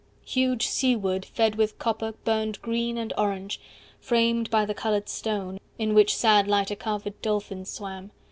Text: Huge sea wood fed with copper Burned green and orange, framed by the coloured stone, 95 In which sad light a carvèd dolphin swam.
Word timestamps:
Huge 0.25 0.65
sea 0.65 0.95
wood 0.95 1.23
fed 1.25 1.53
with 1.53 1.77
copper 1.77 2.13
Burned 2.25 2.59
green 2.63 2.97
and 2.97 3.13
orange, 3.19 3.61
framed 3.99 4.49
by 4.49 4.65
the 4.65 4.73
coloured 4.73 5.07
stone, 5.09 5.59
95 5.77 5.77
In 5.77 5.93
which 5.93 6.17
sad 6.17 6.47
light 6.47 6.71
a 6.71 6.75
carvèd 6.75 7.13
dolphin 7.21 7.65
swam. 7.65 8.09